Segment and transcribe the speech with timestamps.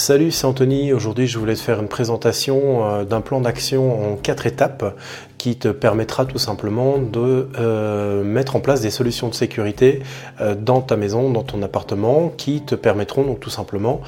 [0.00, 0.94] Salut, c'est Anthony.
[0.94, 4.96] Aujourd'hui, je voulais te faire une présentation euh, d'un plan d'action en quatre étapes
[5.40, 10.02] qui te permettra tout simplement de euh, mettre en place des solutions de sécurité
[10.42, 14.02] euh, dans ta maison, dans ton appartement, qui te permettront donc tout simplement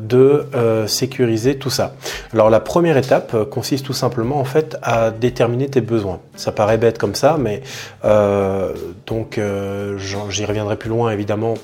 [0.00, 0.46] de
[0.86, 1.94] sécuriser tout ça.
[2.32, 6.18] Alors la première étape consiste tout simplement en fait à déterminer tes besoins.
[6.34, 7.62] Ça paraît bête comme ça, mais
[9.06, 9.40] donc
[9.98, 11.54] j'y reviendrai plus loin évidemment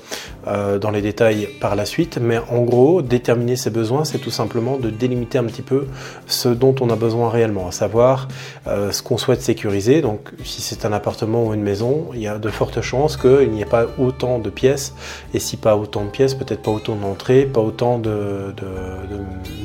[0.46, 4.76] dans les détails par la suite, mais en gros déterminer ses besoins, c'est tout simplement
[4.76, 5.86] de délimiter un petit peu
[6.26, 8.28] ce dont on a besoin réellement, à savoir
[8.66, 10.02] euh, ce qu'on souhaite sécuriser.
[10.02, 13.50] Donc, si c'est un appartement ou une maison, il y a de fortes chances qu'il
[13.50, 14.94] n'y ait pas autant de pièces,
[15.32, 18.54] et si pas autant de pièces, peut-être pas autant d'entrées, pas autant de,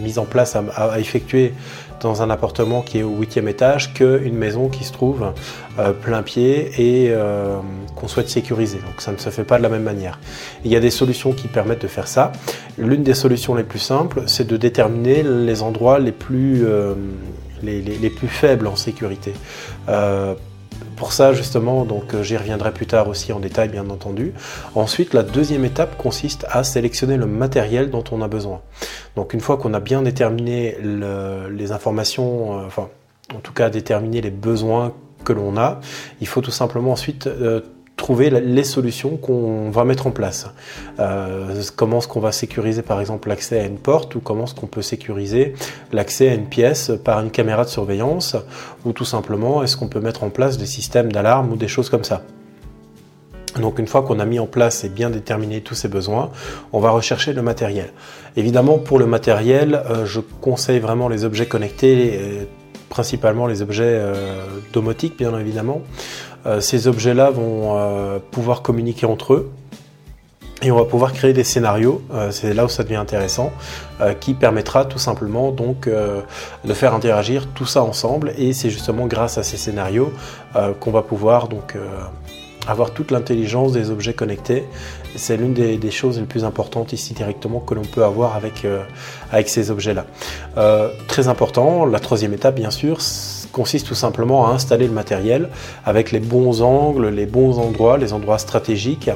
[0.02, 1.54] mise en place à effectuer
[2.04, 5.32] dans un appartement qui est au huitième étage qu'une maison qui se trouve
[5.80, 7.58] euh, plein pied et euh,
[7.96, 8.78] qu'on souhaite sécuriser.
[8.78, 10.20] Donc ça ne se fait pas de la même manière.
[10.66, 12.32] Il y a des solutions qui permettent de faire ça.
[12.78, 16.94] L'une des solutions les plus simples, c'est de déterminer les endroits les plus, euh,
[17.64, 19.34] les, plus faibles en sécurité
[20.96, 24.34] pour ça, justement, donc euh, j'y reviendrai plus tard aussi en détail, bien entendu.
[24.76, 28.62] Ensuite, la deuxième étape consiste à sélectionner le matériel dont on a besoin.
[29.16, 32.90] Donc, une fois qu'on a bien déterminé les informations, euh, enfin,
[33.36, 35.80] en tout cas déterminé les besoins que l'on a,
[36.22, 37.62] il faut tout simplement ensuite euh,
[37.96, 40.48] trouver les solutions qu'on va mettre en place.
[41.00, 44.56] Euh, comment est-ce qu'on va sécuriser par exemple l'accès à une porte ou comment est-ce
[44.56, 45.54] qu'on peut sécuriser
[45.92, 48.36] l'accès à une pièce par une caméra de surveillance
[48.84, 51.90] ou tout simplement est-ce qu'on peut mettre en place des systèmes d'alarme ou des choses
[51.90, 52.24] comme ça.
[53.62, 56.32] Donc une fois qu'on a mis en place et bien déterminé tous ces besoins,
[56.72, 57.94] on va rechercher le matériel.
[58.36, 62.48] Évidemment pour le matériel, euh, je conseille vraiment les objets connectés,
[62.90, 65.82] principalement les objets euh, domotiques bien évidemment.
[66.46, 69.52] Euh, ces objets-là vont euh, pouvoir communiquer entre eux
[70.62, 73.52] et on va pouvoir créer des scénarios, c'est là où ça devient intéressant,
[74.22, 79.38] qui permettra tout simplement donc de faire interagir tout ça ensemble et c'est justement grâce
[79.38, 80.14] à ces scénarios
[80.80, 81.76] qu'on va pouvoir donc
[82.66, 84.64] avoir toute l'intelligence des objets connectés.
[85.16, 88.66] C'est l'une des, choses les plus importantes ici directement que l'on peut avoir avec,
[89.32, 90.06] avec ces objets-là.
[91.08, 93.00] très important, la troisième étape bien sûr,
[93.54, 95.48] consiste tout simplement à installer le matériel
[95.86, 99.10] avec les bons angles, les bons endroits, les endroits stratégiques.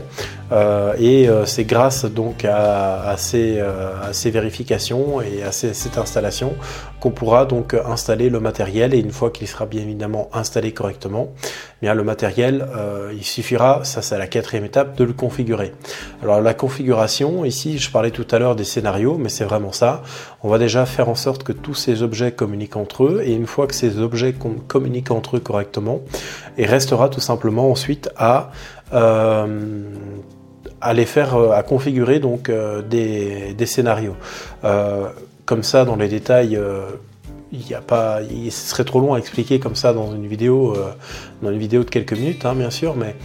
[0.53, 5.97] Euh, et euh, c'est grâce donc à, ces, euh, à, ces, vérifications et à cette
[5.97, 6.53] installation
[7.01, 8.93] qu'on pourra donc installer le matériel.
[8.93, 12.65] Et une fois qu'il sera bien évidemment installé correctement, eh bien le matériel,
[13.13, 15.73] il suffira, ça c'est la quatrième étape, de le configurer.
[16.23, 20.03] Alors la configuration, ici je parlais tout à l'heure des scénarios, mais c'est vraiment ça.
[20.43, 23.21] On va déjà faire en sorte que tous ces objets communiquent entre eux.
[23.23, 26.01] Et une fois que ces objets qu'on communique entre eux correctement
[26.57, 28.51] et restera tout simplement ensuite à,
[28.93, 29.81] euh,
[30.93, 34.15] les faire, euh, à configurer donc euh, des, scénarios.
[35.45, 36.59] comme ça, dans les détails,
[37.51, 40.75] il a pas, il serait trop long à expliquer comme ça dans une vidéo,
[41.41, 43.15] dans une vidéo de quelques minutes, hein, bien sûr, mais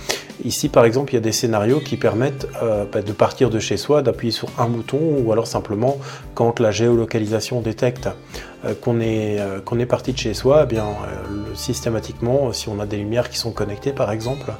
[0.44, 3.60] Ici, par exemple, il y a des scénarios qui permettent euh, bah, de partir de
[3.60, 5.98] chez soi, d'appuyer sur un bouton, ou alors simplement
[6.34, 8.08] quand la géolocalisation détecte
[8.64, 10.86] euh, qu'on est, euh, qu'on est parti de chez soi, eh bien,
[11.54, 14.52] systématiquement, si on a des lumières qui sont connectées, par exemple,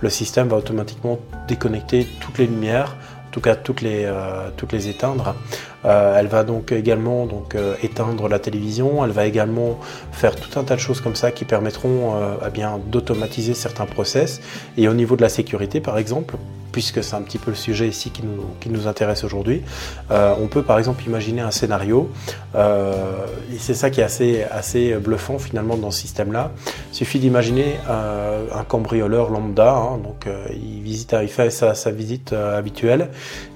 [0.00, 2.96] le système va automatiquement déconnecter toutes les lumières,
[3.28, 4.12] en tout cas toutes les,
[4.56, 5.36] toutes les éteindre.
[5.84, 9.78] Euh, elle va donc également donc, euh, éteindre la télévision, elle va également
[10.12, 14.40] faire tout un tas de choses comme ça qui permettront euh, eh d'automatiser certains process.
[14.76, 16.36] Et au niveau de la sécurité par exemple,
[16.72, 18.22] puisque c'est un petit peu le sujet ici qui
[18.68, 19.62] nous, intéresse aujourd'hui,
[20.08, 22.08] on peut par exemple imaginer un scénario,
[22.54, 26.52] et c'est ça qui est assez, assez bluffant finalement dans ce système-là.
[26.92, 32.32] Il suffit d'imaginer un cambrioleur lambda, hein, donc il, visite, il fait sa, sa visite
[32.32, 33.10] habituelle,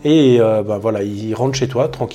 [0.05, 2.14] et ben, voilà, il rentre chez toi tranquille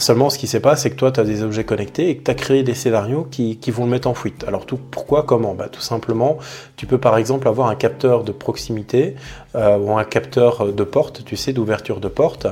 [0.00, 2.24] Seulement, ce qui s'est passé, c'est que toi, tu as des objets connectés et que
[2.24, 4.44] tu as créé des scénarios qui, vont le mettre en fuite.
[4.48, 5.52] Alors, pourquoi Comment?
[5.52, 6.38] Bah, Tout simplement,
[6.76, 9.14] tu peux par exemple avoir un capteur de proximité
[9.56, 12.46] euh, ou un capteur de porte, tu sais, d'ouverture de porte.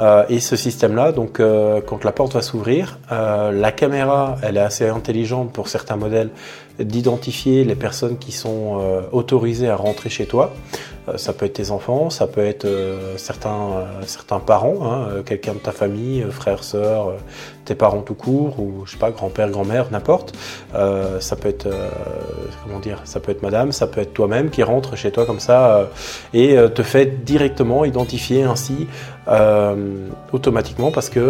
[0.00, 4.60] Euh, et ce système-là, donc, euh, quand la porte va s'ouvrir, la caméra, elle est
[4.60, 6.30] assez intelligente pour certains modèles
[6.80, 8.80] d'identifier les personnes qui sont
[9.12, 10.52] autorisées à rentrer chez toi.
[11.08, 15.22] Euh, ça peut être tes enfants, ça peut être euh, certains, euh, certains parents, hein,
[15.24, 17.14] quelqu'un de ta famille, frère, sœur,
[17.68, 20.34] tes parents tout court, ou je sais pas, grand-père, grand-mère, n'importe.
[20.72, 21.68] ça peut être,
[22.64, 25.40] comment dire, ça peut être madame, ça peut être toi-même qui rentre chez toi comme
[25.40, 25.88] ça
[26.32, 28.86] et te fait directement identifier ainsi
[30.32, 31.20] automatiquement parce que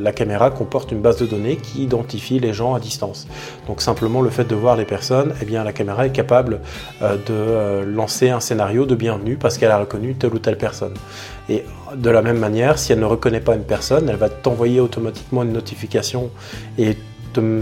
[0.00, 3.28] la caméra comporte une base de données qui identifie les gens à distance.
[3.66, 6.60] Donc simplement le fait de voir les personnes, eh bien la caméra est capable
[7.00, 10.94] de lancer un scénario de bienvenue parce qu'elle a reconnu telle ou telle personne.
[11.50, 11.64] Et
[11.96, 15.42] de la même manière, si elle ne reconnaît pas une personne, elle va t'envoyer automatiquement
[15.42, 16.30] une notification
[16.78, 16.96] et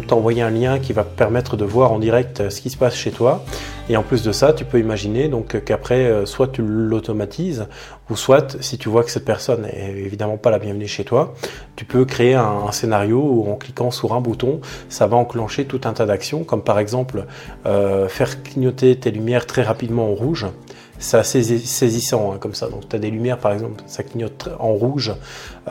[0.06, 2.94] t'envoyer un lien qui va permettre de voir en direct euh, ce qui se passe
[2.94, 3.44] chez toi.
[3.90, 7.66] Et en plus de ça, tu peux imaginer donc qu'après, euh, soit tu l'automatises,
[8.10, 11.34] ou soit si tu vois que cette personne est évidemment pas la bienvenue chez toi,
[11.76, 15.80] tu peux créer un, scénario où en cliquant sur un bouton, ça va enclencher tout
[15.84, 17.26] un tas d'actions, comme par exemple
[17.66, 20.46] euh, faire clignoter tes lumières très rapidement en rouge
[20.98, 22.68] c'est assez saisissant hein, comme ça.
[22.68, 25.14] Donc tu as des lumières par exemple, ça clignote en rouge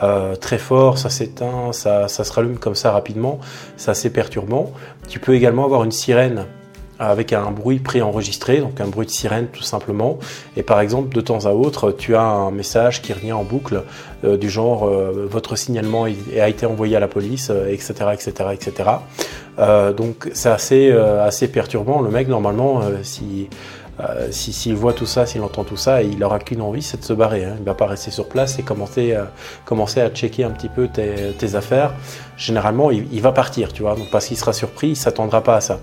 [0.02, 3.38] euh, très fort, ça s'éteint, ça, ça, se rallume comme ça rapidement,
[3.76, 4.72] c'est assez perturbant.
[5.08, 6.46] Tu peux également avoir une sirène
[7.00, 10.18] avec un bruit préenregistré, donc un bruit de sirène tout simplement.
[10.56, 13.84] Et par exemple, de temps à autre, tu as un message qui revient en boucle
[14.24, 18.90] euh, du genre euh, votre signalement a été envoyé à la police, etc., etc., etc.
[19.96, 22.00] donc c'est assez assez perturbant.
[22.00, 23.48] Le mec normalement, si
[24.00, 27.04] euh, s'il voit tout ça, s'il entend tout ça, il n'aura qu'une envie, c'est de
[27.04, 27.44] se barrer.
[27.44, 27.54] Hein.
[27.56, 30.88] Il ne va pas rester sur place et commencer, euh, à checker un petit peu
[30.88, 31.94] tes, affaires.
[32.36, 35.60] Généralement, il, va partir, tu vois, donc parce qu'il sera surpris, il s'attendra pas à
[35.60, 35.80] ça.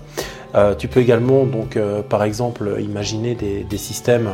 [0.54, 1.78] Euh, tu peux également, donc,
[2.08, 4.30] par exemple, imaginer des, systèmes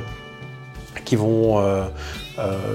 [1.04, 1.60] qui vont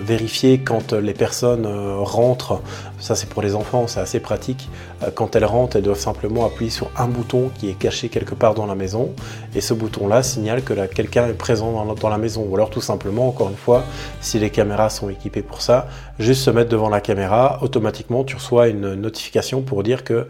[0.04, 1.68] vérifier quand les personnes
[2.00, 2.62] rentrent,
[3.00, 4.70] ça c'est pour les enfants, c'est assez pratique,
[5.04, 8.36] euh, quand elles rentrent, elles doivent simplement appuyer sur un bouton qui est caché quelque
[8.36, 9.14] part dans la maison,
[9.56, 13.28] et ce bouton-là signale que quelqu'un est présent dans la, maison, ou alors tout simplement,
[13.28, 13.84] encore une fois,
[14.22, 15.88] si les caméras sont équipées pour ça,
[16.20, 20.28] juste se mettre devant la caméra, automatiquement tu reçois une notification pour dire que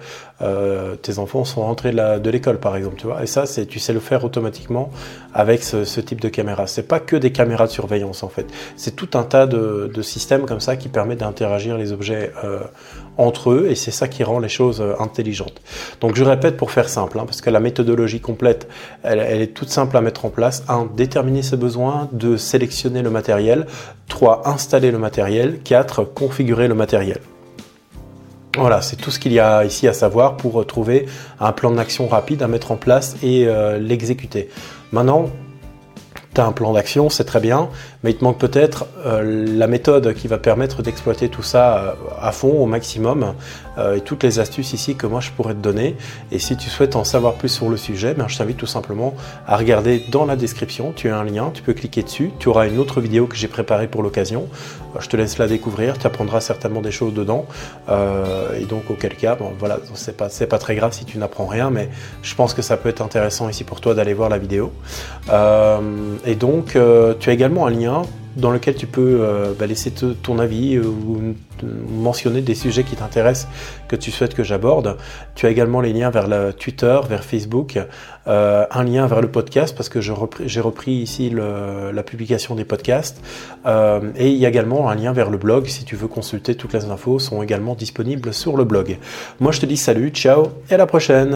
[1.02, 4.00] tes enfants sont rentrés de l'école par exemple, tu vois, et ça tu sais le
[4.00, 4.92] faire automatiquement
[5.34, 6.68] avec ce, ce type de caméra.
[6.68, 10.46] C'est pas que des caméras de surveillance en fait, c'est tout un tas de, systèmes
[10.46, 12.57] comme ça qui permettent d'interagir les objets euh,
[13.18, 15.62] entre eux et c'est ça qui rend les choses euh, intelligentes.
[16.02, 18.68] Donc je répète pour faire simple, hein, parce que la méthodologie complète,
[19.04, 20.64] elle, est toute simple à mettre en place.
[20.68, 20.90] 1.
[20.96, 22.10] Déterminer ses besoins.
[22.14, 22.38] 2.
[22.38, 23.68] Sélectionner le matériel.
[24.08, 24.48] 3.
[24.48, 25.60] Installer le matériel.
[25.64, 26.04] 4.
[26.04, 27.20] Configurer le matériel.
[28.58, 31.06] Voilà, c'est tout ce qu'il y a ici à savoir pour trouver
[31.40, 34.50] un plan d'action rapide à mettre en place et euh, l'exécuter.
[34.92, 35.30] Maintenant,
[36.46, 37.70] un plan d'action, c'est très bien,
[38.04, 41.94] mais il te manque peut-être euh, la méthode qui va permettre d'exploiter tout ça euh,
[42.22, 43.34] à fond, au maximum,
[43.78, 45.96] euh, et toutes les astuces ici que moi je pourrais te donner.
[46.32, 49.14] Et si tu souhaites en savoir plus sur le sujet, ben, je t'invite tout simplement
[49.48, 52.68] à regarder dans la description, tu as un lien, tu peux cliquer dessus, tu auras
[52.68, 54.48] une autre vidéo que j'ai préparée pour l'occasion.
[55.00, 57.46] Je te laisse la découvrir, tu apprendras certainement des choses dedans.
[57.90, 61.70] et donc auquel cas, bon voilà, c'est pas, pas très grave si tu n'apprends rien,
[61.70, 61.90] mais
[62.22, 64.72] je pense que ça peut être intéressant ici pour toi d'aller voir la vidéo.
[66.26, 68.02] Et donc, euh, tu as également un lien
[68.38, 71.36] dans lequel tu peux euh, bah, laisser ton avis euh, ou
[71.90, 73.48] mentionner des sujets qui t'intéressent,
[73.88, 74.98] que tu souhaites que j'aborde.
[75.36, 77.80] Tu as également les liens vers Twitter, vers Facebook,
[78.28, 80.12] un lien vers le podcast parce que j'ai
[80.62, 83.22] repris, ici la publication des podcasts.
[83.66, 86.74] et il y a également un lien vers le blog si tu veux consulter toutes
[86.74, 88.98] les infos sont également disponibles sur le blog.
[89.40, 91.26] Moi je te dis salut, ciao et à la prochaine